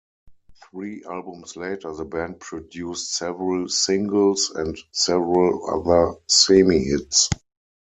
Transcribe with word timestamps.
Three 0.63 1.03
albums 1.03 1.55
later, 1.55 1.93
the 1.93 2.05
band 2.05 2.39
produced 2.39 3.13
several 3.13 3.69
singles 3.69 4.49
and 4.49 4.75
several 4.91 5.69
other 5.69 6.19
semi-hits. 6.25 7.29